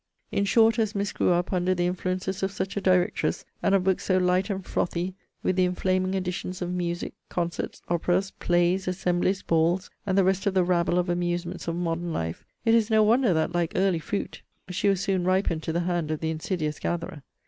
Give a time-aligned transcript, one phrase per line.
[0.31, 3.83] In short, as Miss grew up under the influences of such a directress, and of
[3.83, 9.43] books so light and frothy, with the inflaming additions of music, concerts, operas, plays, assemblies,
[9.43, 13.03] balls, and the rest of the rabble of amusements of modern life, it is no
[13.03, 14.41] wonder that, like early fruit,
[14.71, 17.21] she was soon ripened to the hand of the insidious gatherer.